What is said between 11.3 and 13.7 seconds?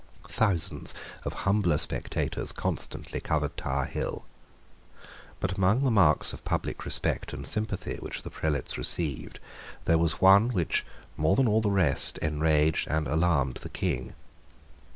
than all the rest enraged and alarmed the